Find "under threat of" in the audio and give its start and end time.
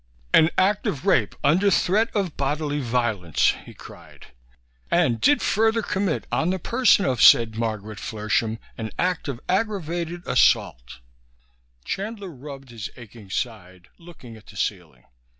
1.43-2.35